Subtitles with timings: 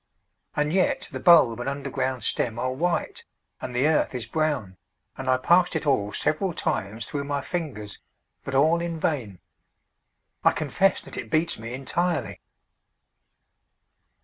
[0.55, 3.23] And yet the bulb and underground stem are white,
[3.61, 4.77] and the earth is brown,
[5.15, 7.99] and I passed it all several times through my fingers,
[8.43, 9.37] but all in vain.
[10.43, 12.41] I confess that it beats me entirely.